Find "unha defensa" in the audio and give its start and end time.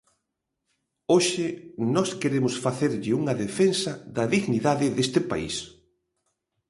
3.19-3.91